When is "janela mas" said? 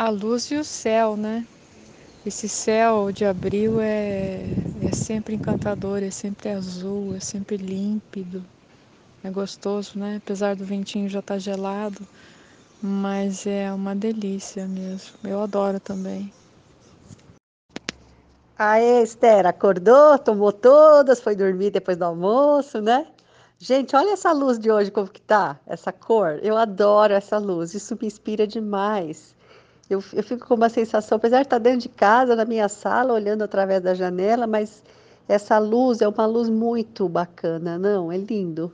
33.94-34.82